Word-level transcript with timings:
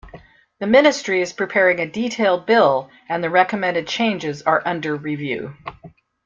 The 0.59 0.65
ministry 0.65 1.21
is 1.21 1.31
preparing 1.31 1.79
a 1.79 1.85
detailed 1.85 2.47
bill 2.47 2.89
and 3.07 3.23
the 3.23 3.29
recommended 3.29 3.87
changes 3.87 4.41
are 4.41 4.63
under 4.65 4.95
review. 4.95 5.55